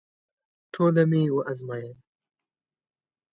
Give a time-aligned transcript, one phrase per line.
[0.73, 1.95] ټوله مي وازمایل…